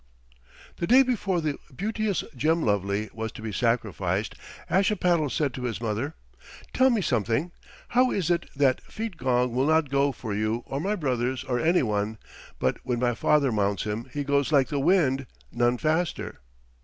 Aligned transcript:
The 0.77 0.87
day 0.87 1.03
before 1.03 1.41
the 1.41 1.59
beauteous 1.75 2.23
Gemlovely 2.35 3.11
was 3.13 3.31
to 3.33 3.43
be 3.43 3.51
sacrificed 3.51 4.33
Ashipattle 4.67 5.29
said 5.29 5.53
to 5.53 5.65
his 5.65 5.79
mother, 5.79 6.15
"Tell 6.73 6.89
me 6.89 7.01
something; 7.01 7.51
how 7.89 8.09
is 8.09 8.31
it 8.31 8.47
that 8.55 8.81
Feetgong 8.85 9.51
will 9.51 9.67
not 9.67 9.91
go 9.91 10.11
for 10.11 10.33
you 10.33 10.63
or 10.65 10.79
my 10.81 10.95
brothers 10.95 11.43
or 11.43 11.59
any 11.59 11.83
one, 11.83 12.17
but 12.57 12.79
when 12.83 12.97
my 12.97 13.13
father 13.13 13.51
mounts 13.51 13.83
him 13.83 14.09
he 14.11 14.23
goes 14.23 14.51
like 14.51 14.69
the 14.69 14.79
wind, 14.79 15.27
none 15.51 15.77
faster?" 15.77 16.41